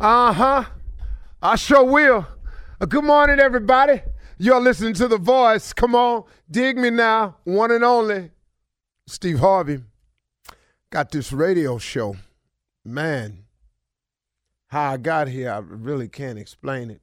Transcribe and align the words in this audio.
Uh 0.00 0.32
huh. 0.32 0.64
I 1.42 1.56
sure 1.56 1.84
will. 1.84 2.26
Uh, 2.80 2.86
good 2.86 3.04
morning, 3.04 3.38
everybody. 3.38 4.00
You're 4.38 4.58
listening 4.58 4.94
to 4.94 5.08
The 5.08 5.18
Voice. 5.18 5.74
Come 5.74 5.94
on, 5.94 6.24
dig 6.50 6.78
me 6.78 6.88
now. 6.88 7.36
One 7.44 7.70
and 7.70 7.84
only 7.84 8.30
Steve 9.06 9.40
Harvey. 9.40 9.82
Got 10.88 11.10
this 11.10 11.34
radio 11.34 11.76
show. 11.76 12.16
Man, 12.82 13.44
how 14.68 14.92
I 14.92 14.96
got 14.96 15.28
here, 15.28 15.52
I 15.52 15.58
really 15.58 16.08
can't 16.08 16.38
explain 16.38 16.90
it. 16.90 17.02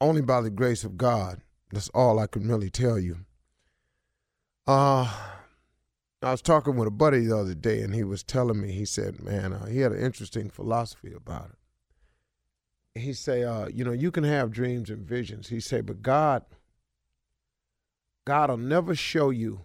Only 0.00 0.22
by 0.22 0.40
the 0.40 0.48
grace 0.48 0.82
of 0.82 0.96
God. 0.96 1.42
That's 1.72 1.90
all 1.90 2.18
I 2.18 2.26
can 2.26 2.48
really 2.48 2.70
tell 2.70 2.98
you. 2.98 3.18
Uh, 4.66 5.12
I 6.22 6.30
was 6.30 6.40
talking 6.40 6.76
with 6.76 6.88
a 6.88 6.90
buddy 6.90 7.26
the 7.26 7.36
other 7.36 7.54
day, 7.54 7.82
and 7.82 7.94
he 7.94 8.02
was 8.02 8.22
telling 8.22 8.62
me, 8.62 8.72
he 8.72 8.86
said, 8.86 9.22
man, 9.22 9.52
uh, 9.52 9.66
he 9.66 9.80
had 9.80 9.92
an 9.92 10.00
interesting 10.02 10.48
philosophy 10.48 11.12
about 11.14 11.50
it. 11.50 11.58
He 12.94 13.12
say, 13.12 13.42
uh, 13.42 13.66
you 13.68 13.84
know, 13.84 13.92
you 13.92 14.10
can 14.10 14.24
have 14.24 14.52
dreams 14.52 14.88
and 14.88 15.04
visions. 15.04 15.48
He 15.48 15.58
say, 15.58 15.80
but 15.80 16.00
God, 16.00 16.44
God 18.24 18.50
will 18.50 18.56
never 18.56 18.94
show 18.94 19.30
you 19.30 19.62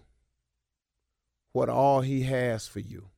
what 1.52 1.68
all 1.68 2.00
He 2.00 2.22
has 2.22 2.66
for 2.66 2.80
you. 2.80 3.08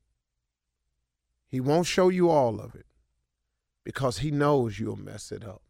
He 1.46 1.60
won't 1.60 1.86
show 1.86 2.08
you 2.08 2.30
all 2.30 2.60
of 2.60 2.74
it 2.74 2.86
because 3.84 4.18
He 4.18 4.30
knows 4.30 4.78
you'll 4.78 4.96
mess 4.96 5.32
it 5.32 5.44
up. 5.44 5.62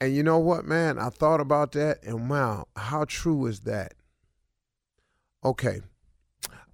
And 0.00 0.16
you 0.16 0.24
know 0.24 0.38
what, 0.38 0.64
man? 0.64 0.98
I 0.98 1.10
thought 1.10 1.40
about 1.40 1.70
that, 1.72 2.02
and 2.02 2.28
wow, 2.28 2.66
how 2.74 3.04
true 3.04 3.46
is 3.46 3.60
that? 3.60 3.94
Okay, 5.44 5.80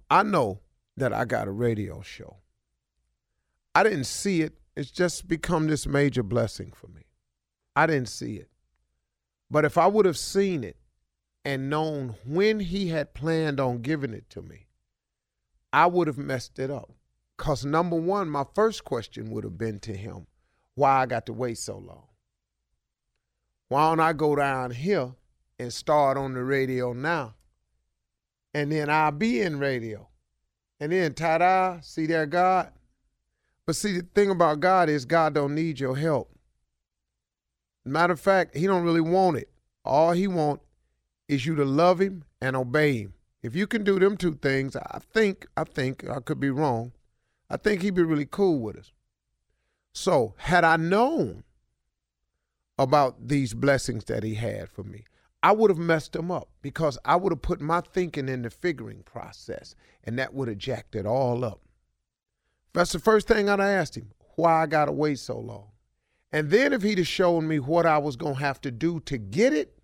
I 0.09 0.23
know 0.23 0.61
that 0.97 1.13
I 1.13 1.25
got 1.25 1.47
a 1.47 1.51
radio 1.51 2.01
show. 2.01 2.37
I 3.75 3.83
didn't 3.83 4.05
see 4.05 4.41
it. 4.41 4.58
It's 4.75 4.91
just 4.91 5.27
become 5.27 5.67
this 5.67 5.87
major 5.87 6.23
blessing 6.23 6.71
for 6.73 6.87
me. 6.87 7.03
I 7.75 7.85
didn't 7.87 8.09
see 8.09 8.35
it. 8.35 8.49
But 9.51 9.65
if 9.65 9.77
I 9.77 9.87
would 9.87 10.05
have 10.05 10.17
seen 10.17 10.63
it 10.63 10.77
and 11.43 11.69
known 11.69 12.15
when 12.25 12.59
he 12.59 12.89
had 12.89 13.13
planned 13.13 13.59
on 13.59 13.81
giving 13.81 14.13
it 14.13 14.29
to 14.31 14.41
me, 14.41 14.67
I 15.73 15.87
would 15.87 16.07
have 16.07 16.17
messed 16.17 16.59
it 16.59 16.69
up. 16.69 16.91
Because 17.37 17.65
number 17.65 17.95
one, 17.95 18.29
my 18.29 18.45
first 18.53 18.83
question 18.83 19.31
would 19.31 19.43
have 19.43 19.57
been 19.57 19.79
to 19.81 19.95
him, 19.95 20.27
why 20.75 21.01
I 21.01 21.05
got 21.05 21.25
to 21.27 21.33
wait 21.33 21.57
so 21.57 21.77
long? 21.77 22.07
Why 23.69 23.89
don't 23.89 23.99
I 23.99 24.13
go 24.13 24.35
down 24.35 24.71
here 24.71 25.13
and 25.57 25.71
start 25.73 26.17
on 26.17 26.33
the 26.33 26.43
radio 26.43 26.93
now? 26.93 27.35
and 28.53 28.71
then 28.71 28.89
I'll 28.89 29.11
be 29.11 29.41
in 29.41 29.59
radio. 29.59 30.07
And 30.79 30.91
then 30.91 31.13
ta-da, 31.13 31.79
see 31.81 32.05
there, 32.05 32.25
God. 32.25 32.71
But 33.69 33.75
see, 33.75 33.99
the 33.99 34.07
thing 34.15 34.31
about 34.31 34.61
God 34.61 34.89
is 34.89 35.05
God 35.05 35.35
don't 35.35 35.53
need 35.53 35.79
your 35.79 35.95
help. 35.95 36.35
Matter 37.85 38.13
of 38.13 38.19
fact, 38.19 38.57
he 38.57 38.65
don't 38.65 38.83
really 38.83 38.99
want 38.99 39.37
it. 39.37 39.51
All 39.85 40.11
he 40.11 40.25
want 40.25 40.61
is 41.27 41.45
you 41.45 41.53
to 41.53 41.65
love 41.65 42.01
him 42.01 42.23
and 42.41 42.55
obey 42.55 42.97
him. 43.01 43.13
If 43.43 43.55
you 43.55 43.67
can 43.67 43.83
do 43.83 43.99
them 43.99 44.17
two 44.17 44.39
things, 44.41 44.75
I 44.75 44.97
think, 45.13 45.45
I 45.55 45.65
think, 45.65 46.09
I 46.09 46.19
could 46.19 46.39
be 46.39 46.49
wrong. 46.49 46.93
I 47.47 47.57
think 47.57 47.83
he'd 47.83 47.93
be 47.93 48.01
really 48.01 48.25
cool 48.25 48.57
with 48.59 48.75
us. 48.75 48.91
So 49.93 50.33
had 50.37 50.63
I 50.63 50.75
known 50.75 51.43
about 52.79 53.27
these 53.27 53.53
blessings 53.53 54.05
that 54.05 54.23
he 54.23 54.33
had 54.33 54.71
for 54.71 54.81
me, 54.81 55.05
I 55.43 55.51
would 55.51 55.69
have 55.69 55.77
messed 55.77 56.13
them 56.13 56.31
up 56.31 56.49
because 56.63 56.97
I 57.05 57.17
would 57.17 57.31
have 57.31 57.43
put 57.43 57.61
my 57.61 57.81
thinking 57.81 58.29
in 58.29 58.41
the 58.41 58.49
figuring 58.49 59.03
process 59.03 59.75
and 60.03 60.17
that 60.17 60.33
would 60.33 60.47
have 60.47 60.57
jacked 60.57 60.95
it 60.95 61.05
all 61.05 61.45
up. 61.45 61.61
That's 62.73 62.91
the 62.91 62.99
first 62.99 63.27
thing 63.27 63.49
I'd 63.49 63.59
asked 63.59 63.97
him, 63.97 64.11
why 64.35 64.63
I 64.63 64.65
gotta 64.65 64.91
wait 64.91 65.19
so 65.19 65.37
long. 65.39 65.69
And 66.31 66.49
then 66.49 66.73
if 66.73 66.83
he'd 66.83 66.99
have 66.99 67.07
shown 67.07 67.47
me 67.47 67.59
what 67.59 67.85
I 67.85 67.97
was 67.97 68.15
gonna 68.15 68.35
have 68.35 68.61
to 68.61 68.71
do 68.71 68.99
to 69.01 69.17
get 69.17 69.53
it, 69.53 69.79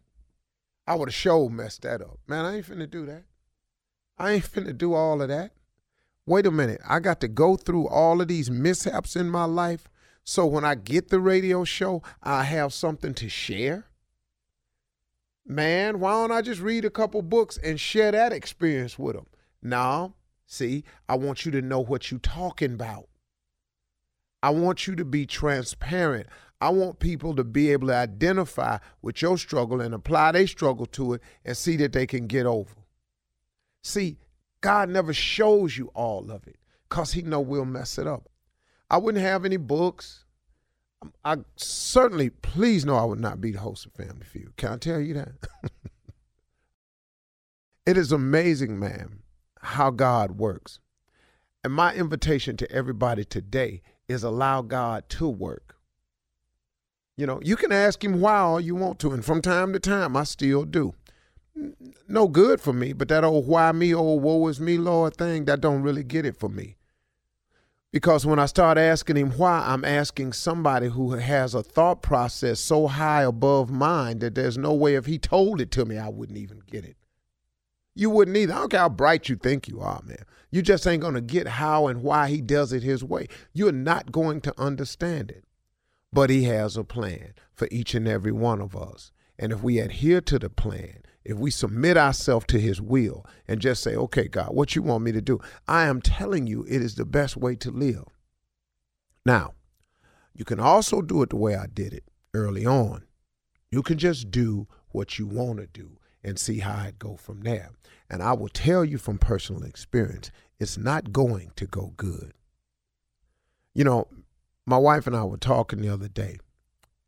I 0.87 0.95
would 0.95 1.09
have 1.09 1.15
sure 1.15 1.49
messed 1.49 1.81
that 1.81 2.01
up. 2.01 2.19
Man, 2.27 2.45
I 2.45 2.57
ain't 2.57 2.67
finna 2.67 2.89
do 2.89 3.05
that. 3.07 3.23
I 4.17 4.33
ain't 4.33 4.51
finna 4.51 4.77
do 4.77 4.93
all 4.93 5.21
of 5.21 5.29
that. 5.29 5.51
Wait 6.27 6.45
a 6.45 6.51
minute. 6.51 6.81
I 6.87 6.99
got 6.99 7.19
to 7.21 7.27
go 7.27 7.55
through 7.55 7.87
all 7.87 8.21
of 8.21 8.27
these 8.27 8.49
mishaps 8.49 9.15
in 9.15 9.29
my 9.29 9.45
life 9.45 9.87
so 10.23 10.45
when 10.47 10.65
I 10.65 10.73
get 10.73 11.09
the 11.09 11.19
radio 11.19 11.63
show, 11.63 12.01
I 12.23 12.45
have 12.45 12.73
something 12.73 13.13
to 13.13 13.29
share 13.29 13.85
man, 15.45 15.99
why 15.99 16.11
don't 16.11 16.31
I 16.31 16.41
just 16.41 16.61
read 16.61 16.85
a 16.85 16.89
couple 16.89 17.21
books 17.21 17.57
and 17.57 17.79
share 17.79 18.11
that 18.11 18.33
experience 18.33 18.97
with 18.97 19.15
them? 19.15 19.27
Now, 19.61 20.15
see, 20.45 20.83
I 21.07 21.15
want 21.15 21.45
you 21.45 21.51
to 21.51 21.61
know 21.61 21.79
what 21.79 22.11
you're 22.11 22.19
talking 22.19 22.73
about. 22.73 23.07
I 24.43 24.49
want 24.51 24.87
you 24.87 24.95
to 24.95 25.05
be 25.05 25.25
transparent. 25.25 26.27
I 26.61 26.69
want 26.69 26.99
people 26.99 27.35
to 27.35 27.43
be 27.43 27.71
able 27.71 27.87
to 27.87 27.95
identify 27.95 28.77
with 29.01 29.21
your 29.21 29.37
struggle 29.37 29.81
and 29.81 29.93
apply 29.93 30.31
their 30.33 30.47
struggle 30.47 30.85
to 30.87 31.13
it 31.13 31.21
and 31.43 31.57
see 31.57 31.75
that 31.77 31.93
they 31.93 32.07
can 32.07 32.27
get 32.27 32.45
over. 32.45 32.75
See, 33.83 34.17
God 34.61 34.89
never 34.89 35.13
shows 35.13 35.77
you 35.77 35.91
all 35.93 36.31
of 36.31 36.47
it 36.47 36.57
because 36.89 37.11
he 37.11 37.21
know 37.21 37.41
we'll 37.41 37.65
mess 37.65 37.97
it 37.97 38.07
up. 38.07 38.29
I 38.89 38.97
wouldn't 38.97 39.23
have 39.23 39.45
any 39.45 39.57
books. 39.57 40.25
Um, 41.01 41.13
I 41.23 41.37
certainly, 41.55 42.29
please 42.29 42.85
know 42.85 42.95
I 42.95 43.03
would 43.03 43.19
not 43.19 43.41
be 43.41 43.51
the 43.51 43.59
host 43.59 43.85
of 43.85 43.93
Family 43.93 44.25
Feud. 44.25 44.53
Can 44.57 44.73
I 44.73 44.77
tell 44.77 44.99
you 44.99 45.13
that? 45.15 45.29
it 47.85 47.97
is 47.97 48.11
amazing, 48.11 48.79
man, 48.79 49.19
how 49.65 49.91
God 49.91 50.37
works. 50.37 50.79
And 51.63 51.73
my 51.73 51.93
invitation 51.93 52.57
to 52.57 52.71
everybody 52.71 53.25
today 53.25 53.81
is 54.07 54.23
allow 54.23 54.61
God 54.61 55.09
to 55.09 55.27
work. 55.27 55.77
You 57.17 57.25
know, 57.25 57.39
you 57.43 57.55
can 57.55 57.71
ask 57.71 58.03
him 58.03 58.19
why 58.19 58.37
all 58.37 58.59
you 58.59 58.75
want 58.75 58.99
to, 58.99 59.11
and 59.11 59.23
from 59.23 59.41
time 59.41 59.73
to 59.73 59.79
time, 59.79 60.17
I 60.17 60.23
still 60.25 60.63
do. 60.63 60.93
No 62.07 62.27
good 62.27 62.59
for 62.59 62.73
me, 62.73 62.91
but 62.93 63.07
that 63.07 63.23
old 63.23 63.47
why 63.47 63.71
me, 63.71 63.93
old 63.93 64.21
woe 64.21 64.47
is 64.47 64.59
me, 64.59 64.77
Lord 64.77 65.15
thing, 65.15 65.45
that 65.45 65.61
don't 65.61 65.81
really 65.81 66.03
get 66.03 66.25
it 66.25 66.37
for 66.37 66.49
me. 66.49 66.75
Because 67.95 68.25
when 68.25 68.39
I 68.39 68.45
start 68.45 68.77
asking 68.77 69.15
him 69.15 69.31
why, 69.31 69.63
I'm 69.65 69.85
asking 69.85 70.33
somebody 70.33 70.89
who 70.89 71.13
has 71.13 71.55
a 71.55 71.63
thought 71.63 72.01
process 72.01 72.59
so 72.59 72.87
high 72.87 73.23
above 73.23 73.71
mine 73.71 74.19
that 74.19 74.35
there's 74.35 74.57
no 74.57 74.73
way 74.73 74.95
if 74.95 75.05
he 75.05 75.17
told 75.17 75.61
it 75.61 75.71
to 75.71 75.85
me, 75.85 75.97
I 75.97 76.09
wouldn't 76.09 76.37
even 76.37 76.59
get 76.69 76.83
it. 76.83 76.97
You 77.95 78.09
wouldn't 78.09 78.35
either. 78.35 78.53
I 78.53 78.57
don't 78.57 78.69
care 78.69 78.81
how 78.81 78.89
bright 78.89 79.29
you 79.29 79.37
think 79.37 79.67
you 79.67 79.79
are, 79.79 80.01
man. 80.03 80.25
You 80.51 80.61
just 80.61 80.85
ain't 80.85 81.01
going 81.01 81.13
to 81.13 81.21
get 81.21 81.47
how 81.47 81.87
and 81.87 82.03
why 82.03 82.29
he 82.29 82.41
does 82.41 82.73
it 82.73 82.83
his 82.83 83.03
way. 83.03 83.27
You're 83.53 83.71
not 83.71 84.11
going 84.11 84.41
to 84.41 84.53
understand 84.61 85.31
it. 85.31 85.45
But 86.11 86.29
he 86.29 86.43
has 86.43 86.77
a 86.77 86.83
plan 86.83 87.33
for 87.53 87.67
each 87.71 87.95
and 87.95 88.07
every 88.07 88.31
one 88.31 88.61
of 88.61 88.75
us. 88.75 89.11
And 89.39 89.51
if 89.51 89.63
we 89.63 89.79
adhere 89.79 90.21
to 90.21 90.39
the 90.39 90.49
plan, 90.49 91.03
if 91.23 91.37
we 91.37 91.51
submit 91.51 91.97
ourselves 91.97 92.45
to 92.47 92.59
his 92.59 92.81
will 92.81 93.25
and 93.47 93.59
just 93.59 93.81
say, 93.81 93.95
okay, 93.95 94.27
God, 94.27 94.49
what 94.53 94.75
you 94.75 94.81
want 94.81 95.03
me 95.03 95.11
to 95.11 95.21
do? 95.21 95.39
I 95.67 95.85
am 95.85 96.01
telling 96.01 96.47
you 96.47 96.63
it 96.69 96.81
is 96.81 96.95
the 96.95 97.05
best 97.05 97.35
way 97.35 97.55
to 97.55 97.71
live. 97.71 98.05
Now, 99.25 99.53
you 100.33 100.45
can 100.45 100.59
also 100.59 101.01
do 101.01 101.21
it 101.23 101.31
the 101.31 101.37
way 101.37 101.55
I 101.55 101.65
did 101.65 101.93
it 101.93 102.03
early 102.33 102.65
on. 102.65 103.05
You 103.71 103.81
can 103.81 103.97
just 103.97 104.31
do 104.31 104.67
what 104.89 105.17
you 105.17 105.25
want 105.25 105.59
to 105.59 105.67
do 105.67 105.97
and 106.25 106.39
see 106.39 106.59
how 106.59 106.85
it 106.85 106.97
go 106.97 107.15
from 107.15 107.41
there. 107.41 107.69
And 108.09 108.21
I 108.21 108.33
will 108.33 108.49
tell 108.49 108.83
you 108.83 108.97
from 108.97 109.19
personal 109.19 109.63
experience, 109.63 110.31
it's 110.59 110.77
not 110.77 111.13
going 111.13 111.51
to 111.55 111.67
go 111.67 111.93
good. 111.95 112.33
You 113.75 113.83
know, 113.83 114.07
my 114.65 114.77
wife 114.77 115.05
and 115.05 115.15
I 115.15 115.23
were 115.23 115.37
talking 115.37 115.79
the 115.79 115.89
other 115.89 116.07
day, 116.07 116.37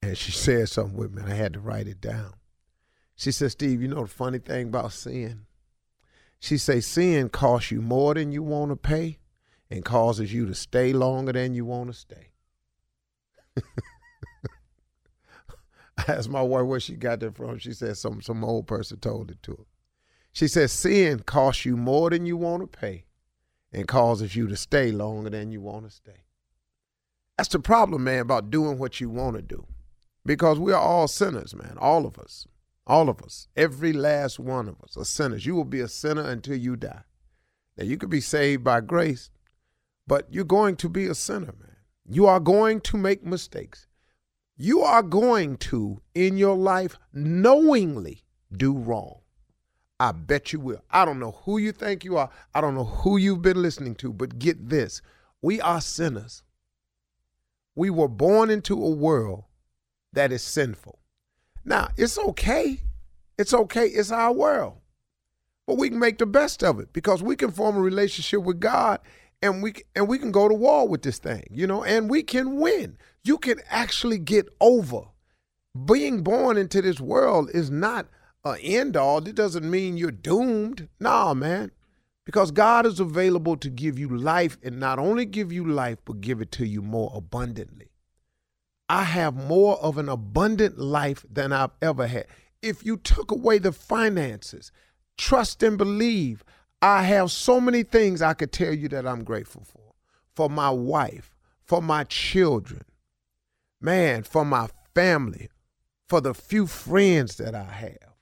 and 0.03 0.17
she 0.17 0.31
said 0.33 0.69
something 0.69 0.95
with 0.95 1.11
me, 1.11 1.23
and 1.23 1.33
I 1.33 1.35
had 1.35 1.53
to 1.53 1.59
write 1.59 1.87
it 1.87 1.99
down. 1.99 2.33
She 3.15 3.31
said, 3.31 3.51
Steve, 3.51 3.81
you 3.81 3.87
know 3.87 4.03
the 4.03 4.07
funny 4.07 4.37
thing 4.37 4.67
about 4.67 4.93
sin? 4.93 5.47
She 6.39 6.59
say 6.59 6.79
sin 6.81 7.29
costs 7.29 7.71
you 7.71 7.81
more 7.81 8.13
than 8.13 8.31
you 8.31 8.43
want 8.43 8.69
to 8.69 8.75
pay 8.75 9.17
and 9.71 9.83
causes 9.83 10.31
you 10.31 10.45
to 10.45 10.53
stay 10.53 10.93
longer 10.93 11.33
than 11.33 11.55
you 11.55 11.65
want 11.65 11.91
to 11.91 11.97
stay. 11.97 12.29
I 16.07 16.13
asked 16.13 16.29
my 16.29 16.41
wife 16.41 16.65
where 16.65 16.79
she 16.79 16.95
got 16.95 17.19
that 17.21 17.35
from. 17.35 17.57
She 17.59 17.73
said 17.73 17.97
some 17.97 18.21
some 18.21 18.43
old 18.43 18.67
person 18.67 18.99
told 18.99 19.31
it 19.31 19.41
to 19.43 19.51
her. 19.51 19.65
She 20.31 20.47
said 20.47 20.69
sin 20.69 21.19
costs 21.19 21.65
you 21.65 21.75
more 21.75 22.09
than 22.09 22.25
you 22.25 22.37
want 22.37 22.61
to 22.61 22.79
pay 22.79 23.05
and 23.71 23.87
causes 23.87 24.35
you 24.35 24.47
to 24.47 24.55
stay 24.55 24.91
longer 24.91 25.29
than 25.29 25.51
you 25.51 25.61
want 25.61 25.85
to 25.85 25.91
stay. 25.91 26.25
That's 27.37 27.49
the 27.49 27.59
problem, 27.59 28.03
man, 28.03 28.19
about 28.19 28.49
doing 28.49 28.77
what 28.77 28.99
you 28.99 29.09
want 29.09 29.35
to 29.35 29.41
do. 29.41 29.65
Because 30.25 30.59
we 30.59 30.73
are 30.73 30.81
all 30.81 31.07
sinners, 31.07 31.55
man, 31.55 31.77
all 31.79 32.05
of 32.05 32.17
us. 32.17 32.47
All 32.85 33.09
of 33.09 33.21
us, 33.21 33.49
every 33.57 33.91
last 33.91 34.39
one 34.39 34.69
of 34.69 34.81
us 34.81 34.95
are 34.95 35.03
sinners. 35.03 35.45
You 35.45 35.55
will 35.55 35.65
be 35.65 35.81
a 35.81 35.89
sinner 35.89 36.21
until 36.21 36.55
you 36.55 36.77
die. 36.77 37.03
Now, 37.77 37.83
you 37.83 37.97
could 37.97 38.09
be 38.09 38.21
saved 38.21 38.63
by 38.63 38.79
grace, 38.79 39.29
but 40.07 40.25
you're 40.31 40.45
going 40.45 40.77
to 40.77 40.89
be 40.89 41.07
a 41.07 41.13
sinner, 41.13 41.53
man. 41.59 41.75
You 42.05 42.27
are 42.27 42.39
going 42.39 42.79
to 42.81 42.97
make 42.97 43.25
mistakes. 43.25 43.87
You 44.57 44.81
are 44.81 45.03
going 45.03 45.57
to, 45.57 46.01
in 46.15 46.35
your 46.37 46.57
life, 46.57 46.97
knowingly 47.13 48.23
do 48.51 48.73
wrong. 48.75 49.19
I 49.99 50.11
bet 50.11 50.51
you 50.51 50.59
will. 50.59 50.83
I 50.89 51.05
don't 51.05 51.19
know 51.19 51.39
who 51.43 51.59
you 51.59 51.71
think 51.71 52.03
you 52.03 52.17
are. 52.17 52.29
I 52.53 52.61
don't 52.61 52.75
know 52.75 52.83
who 52.83 53.17
you've 53.17 53.41
been 53.41 53.61
listening 53.61 53.95
to, 53.95 54.11
but 54.11 54.39
get 54.39 54.69
this 54.69 55.01
we 55.41 55.61
are 55.61 55.79
sinners. 55.79 56.43
We 57.75 57.91
were 57.91 58.07
born 58.07 58.49
into 58.49 58.83
a 58.83 58.89
world 58.89 59.43
that 60.13 60.31
is 60.31 60.41
sinful. 60.41 60.97
Now, 61.63 61.89
it's 61.95 62.17
okay. 62.17 62.81
It's 63.37 63.53
okay. 63.53 63.85
It's 63.85 64.11
our 64.11 64.33
world. 64.33 64.77
But 65.67 65.77
we 65.77 65.89
can 65.89 65.99
make 65.99 66.17
the 66.17 66.25
best 66.25 66.63
of 66.63 66.79
it 66.79 66.91
because 66.91 67.21
we 67.21 67.35
can 67.35 67.51
form 67.51 67.77
a 67.77 67.81
relationship 67.81 68.41
with 68.41 68.59
God 68.59 68.99
and 69.41 69.61
we 69.61 69.73
and 69.95 70.07
we 70.07 70.17
can 70.17 70.31
go 70.31 70.47
to 70.47 70.53
war 70.53 70.87
with 70.87 71.03
this 71.03 71.19
thing, 71.19 71.43
you 71.51 71.67
know, 71.67 71.83
and 71.83 72.09
we 72.09 72.23
can 72.23 72.57
win. 72.57 72.97
You 73.27 73.37
can 73.37 73.59
actually 73.69 74.19
get 74.19 74.47
over. 74.61 75.01
Being 75.85 76.23
born 76.23 76.55
into 76.55 76.81
this 76.81 77.01
world 77.01 77.49
is 77.53 77.69
not 77.69 78.07
an 78.45 78.55
end 78.61 78.95
all. 78.95 79.17
It 79.27 79.35
doesn't 79.35 79.69
mean 79.69 79.97
you're 79.97 80.11
doomed. 80.11 80.87
Nah, 80.97 81.33
man. 81.33 81.71
Because 82.23 82.51
God 82.51 82.85
is 82.85 83.01
available 83.01 83.57
to 83.57 83.69
give 83.69 83.99
you 83.99 84.07
life 84.07 84.57
and 84.63 84.79
not 84.79 84.97
only 84.97 85.25
give 85.25 85.51
you 85.51 85.65
life, 85.65 85.97
but 86.05 86.21
give 86.21 86.39
it 86.39 86.53
to 86.53 86.65
you 86.65 86.81
more 86.81 87.11
abundantly. 87.13 87.89
I 88.87 89.03
have 89.03 89.35
more 89.35 89.75
of 89.79 89.97
an 89.97 90.07
abundant 90.07 90.79
life 90.79 91.25
than 91.29 91.51
I've 91.51 91.75
ever 91.81 92.07
had. 92.07 92.27
If 92.61 92.85
you 92.85 92.95
took 92.95 93.29
away 93.29 93.57
the 93.57 93.73
finances, 93.73 94.71
trust 95.17 95.61
and 95.63 95.77
believe, 95.77 96.45
I 96.81 97.03
have 97.03 97.29
so 97.29 97.59
many 97.59 97.83
things 97.83 98.21
I 98.21 98.35
could 98.35 98.53
tell 98.53 98.73
you 98.73 98.87
that 98.87 99.05
I'm 99.05 99.25
grateful 99.25 99.65
for. 99.65 99.95
For 100.33 100.49
my 100.49 100.69
wife, 100.69 101.35
for 101.65 101.81
my 101.81 102.05
children, 102.05 102.85
man, 103.79 104.23
for 104.23 104.45
my 104.45 104.69
family, 104.93 105.49
for 106.07 106.21
the 106.21 106.33
few 106.33 106.67
friends 106.67 107.35
that 107.37 107.53
I 107.53 107.63
have, 107.63 108.15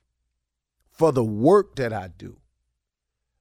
for 0.89 1.11
the 1.11 1.23
work 1.23 1.75
that 1.75 1.93
I 1.93 2.09
do. 2.09 2.37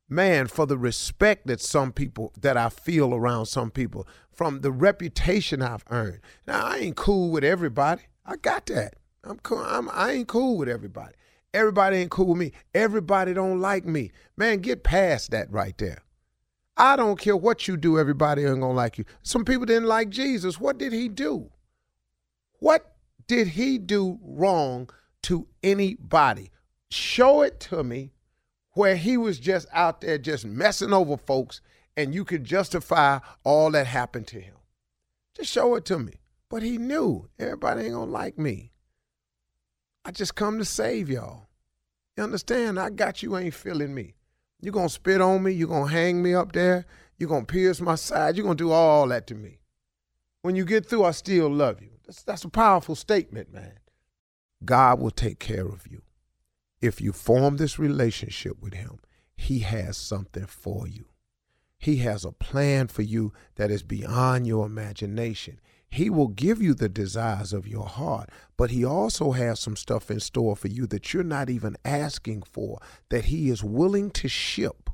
Man, 0.09 0.49
for 0.49 0.67
the 0.67 0.77
respect 0.77 1.47
that 1.47 1.61
some 1.61 1.91
people 1.93 2.33
that 2.41 2.57
I 2.57 2.69
feel 2.69 3.15
around 3.15 3.47
some 3.47 3.71
people, 3.71 4.07
from 4.31 4.61
the 4.61 4.71
reputation 4.71 5.63
I've 5.63 5.85
earned. 5.91 6.21
Now 6.47 6.67
I 6.67 6.79
ain't 6.79 6.97
cool 6.97 7.31
with 7.31 7.45
everybody. 7.45 8.03
I 8.27 8.37
got 8.37 8.67
that. 8.67 8.97
I'm 9.23 9.39
cool. 9.39 9.59
I'm, 9.59 9.89
I 9.91 10.13
ain't 10.13 10.29
cool 10.29 10.59
with 10.59 10.69
everybody. 10.69 11.15
Everybody 11.55 11.99
ain't 11.99 12.11
cool 12.11 12.27
with 12.27 12.39
me. 12.39 12.53
Everybody 12.75 13.33
don't 13.33 13.61
like 13.61 13.87
me. 13.87 14.11
Man, 14.37 14.59
get 14.59 14.83
past 14.83 15.31
that 15.31 15.51
right 15.51 15.77
there. 15.79 16.03
I 16.77 16.97
don't 16.97 17.19
care 17.19 17.37
what 17.37 17.69
you 17.69 17.77
do, 17.77 17.99
everybody 17.99 18.45
ain't 18.45 18.61
gonna 18.61 18.73
like 18.73 18.99
you. 18.99 19.05
Some 19.23 19.45
people 19.45 19.65
didn't 19.65 19.89
like 19.89 20.09
Jesus. 20.11 20.59
What 20.59 20.79
did 20.79 20.93
he 20.93 21.09
do? 21.09 21.51
What 22.65 22.95
did 23.27 23.49
he 23.49 23.77
do 23.77 24.19
wrong 24.23 24.89
to 25.25 25.47
anybody? 25.63 26.51
Show 26.91 27.43
it 27.43 27.61
to 27.61 27.85
me 27.85 28.15
where 28.73 28.97
he 28.97 29.19
was 29.19 29.39
just 29.39 29.69
out 29.71 30.01
there 30.01 30.17
just 30.17 30.47
messing 30.47 30.95
over 30.95 31.19
folks 31.19 31.61
and 31.95 32.15
you 32.15 32.25
could 32.25 32.43
justify 32.43 33.19
all 33.45 33.71
that 33.73 33.87
happened 33.87 34.29
to 34.29 34.41
him. 34.41 34.55
Just 35.37 35.51
show 35.51 35.75
it 35.75 35.85
to 35.85 35.99
me. 35.99 36.15
But 36.49 36.63
he 36.63 36.79
knew 36.79 37.29
everybody 37.39 37.83
ain't 37.83 37.93
gonna 37.93 38.11
like 38.11 38.39
me. 38.39 38.73
I 40.03 40.11
just 40.11 40.35
come 40.35 40.57
to 40.57 40.65
save 40.65 41.11
y'all. 41.11 41.49
You 42.17 42.25
understand? 42.25 42.81
I 42.81 42.89
got 42.89 43.23
you 43.23 43.37
ain't 43.37 43.53
feeling 43.53 43.95
me. 43.95 44.15
You're 44.63 44.73
to 44.73 44.89
spit 44.89 45.21
on 45.21 45.43
me. 45.43 45.53
You're 45.53 45.69
to 45.69 45.85
hang 45.85 46.23
me 46.23 46.35
up 46.35 46.53
there. 46.53 46.87
You're 47.19 47.29
to 47.29 47.45
pierce 47.45 47.83
my 47.83 47.97
side. 47.97 48.39
You're 48.39 48.49
to 48.49 48.55
do 48.55 48.73
all 48.73 49.07
that 49.09 49.27
to 49.27 49.35
me. 49.35 49.59
When 50.41 50.57
you 50.57 50.65
get 50.65 50.87
through, 50.87 51.05
I 51.05 51.11
still 51.11 51.51
love 51.51 51.83
you. 51.83 51.91
That's, 52.07 52.23
that's 52.23 52.45
a 52.45 52.49
powerful 52.49 52.95
statement, 52.95 53.53
man. 53.53 53.79
God 54.65 55.01
will 55.01 55.11
take 55.11 55.39
care 55.39 55.67
of 55.67 55.87
you. 55.87 56.03
If 56.81 57.01
you 57.01 57.13
form 57.13 57.57
this 57.57 57.79
relationship 57.79 58.61
with 58.61 58.75
Him, 58.75 58.99
He 59.37 59.61
has 59.61 59.97
something 59.97 60.47
for 60.47 60.87
you. 60.87 61.07
He 61.79 61.97
has 61.97 62.25
a 62.25 62.33
plan 62.33 62.89
for 62.89 63.03
you 63.03 63.33
that 63.57 63.71
is 63.71 63.83
beyond 63.83 64.47
your 64.47 64.67
imagination. 64.67 65.61
He 65.89 66.11
will 66.11 66.29
give 66.29 66.61
you 66.61 66.75
the 66.75 66.89
desires 66.89 67.53
of 67.53 67.69
your 67.69 67.87
heart, 67.87 68.31
but 68.57 68.71
He 68.71 68.85
also 68.85 69.33
has 69.33 69.61
some 69.61 69.77
stuff 69.77 70.11
in 70.11 70.21
store 70.21 70.57
for 70.57 70.69
you 70.69 70.87
that 70.89 71.13
you're 71.13 71.23
not 71.23 71.49
even 71.49 71.77
asking 71.85 72.43
for, 72.43 72.81
that 73.11 73.27
He 73.27 73.49
is 73.49 73.63
willing 73.63 74.11
to 74.13 74.29
ship 74.29 74.91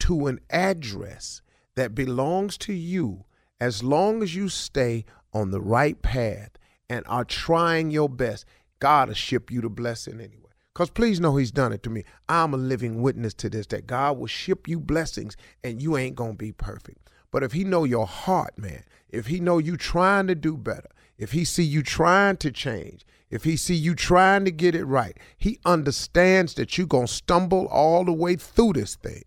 to 0.00 0.26
an 0.26 0.40
address 0.50 1.42
that 1.76 1.94
belongs 1.94 2.58
to 2.58 2.72
you 2.72 3.24
as 3.60 3.82
long 3.82 4.22
as 4.22 4.34
you 4.34 4.48
stay 4.48 5.04
on 5.36 5.50
the 5.50 5.60
right 5.60 6.00
path 6.00 6.50
and 6.88 7.04
are 7.06 7.24
trying 7.24 7.90
your 7.90 8.08
best. 8.08 8.44
God 8.78 9.08
will 9.08 9.14
ship 9.14 9.50
you 9.50 9.60
the 9.60 9.68
blessing 9.68 10.14
anyway. 10.14 10.42
Because 10.72 10.90
please 10.90 11.20
know 11.20 11.36
He's 11.36 11.50
done 11.50 11.72
it 11.72 11.82
to 11.84 11.90
me. 11.90 12.04
I'm 12.28 12.54
a 12.54 12.58
living 12.58 13.02
witness 13.02 13.34
to 13.34 13.48
this 13.48 13.66
that 13.68 13.86
God 13.86 14.18
will 14.18 14.26
ship 14.26 14.68
you 14.68 14.78
blessings 14.80 15.36
and 15.62 15.80
you 15.80 15.96
ain't 15.96 16.16
going 16.16 16.32
to 16.32 16.38
be 16.38 16.52
perfect. 16.52 17.10
But 17.30 17.42
if 17.42 17.52
he 17.52 17.64
know 17.64 17.84
your 17.84 18.06
heart, 18.06 18.58
man, 18.58 18.84
if 19.08 19.26
he 19.26 19.40
know 19.40 19.58
you 19.58 19.76
trying 19.76 20.26
to 20.28 20.34
do 20.34 20.56
better, 20.56 20.88
if 21.18 21.32
he 21.32 21.44
see 21.44 21.64
you 21.64 21.82
trying 21.82 22.36
to 22.38 22.50
change, 22.50 23.04
if 23.30 23.44
he 23.44 23.56
see 23.56 23.74
you 23.74 23.94
trying 23.94 24.44
to 24.44 24.50
get 24.50 24.74
it 24.74 24.84
right, 24.84 25.18
he 25.36 25.58
understands 25.64 26.54
that 26.54 26.78
you 26.78 26.86
going 26.86 27.06
to 27.06 27.12
stumble 27.12 27.66
all 27.66 28.04
the 28.04 28.12
way 28.12 28.36
through 28.36 28.74
this 28.74 28.94
thing. 28.96 29.24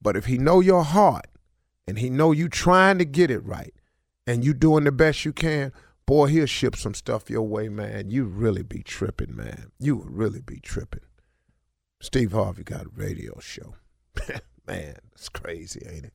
But 0.00 0.16
if 0.16 0.26
he 0.26 0.38
know 0.38 0.60
your 0.60 0.84
heart 0.84 1.26
and 1.86 1.98
he 1.98 2.08
know 2.08 2.32
you 2.32 2.48
trying 2.48 2.98
to 2.98 3.04
get 3.04 3.30
it 3.30 3.44
right 3.44 3.74
and 4.26 4.44
you 4.44 4.54
doing 4.54 4.84
the 4.84 4.92
best 4.92 5.24
you 5.24 5.32
can, 5.32 5.72
boy, 6.06 6.26
he'll 6.26 6.46
ship 6.46 6.76
some 6.76 6.94
stuff 6.94 7.30
your 7.30 7.42
way, 7.42 7.68
man. 7.68 8.10
You 8.10 8.24
really 8.24 8.62
be 8.62 8.82
tripping, 8.82 9.34
man. 9.34 9.72
You 9.78 9.96
would 9.96 10.10
really 10.10 10.40
be 10.40 10.60
tripping. 10.60 11.04
Steve 12.00 12.32
Harvey 12.32 12.64
got 12.64 12.86
a 12.86 12.90
radio 12.94 13.38
show. 13.40 13.74
man, 14.66 14.96
it's 15.12 15.28
crazy, 15.28 15.86
ain't 15.88 16.06
it? 16.06 16.14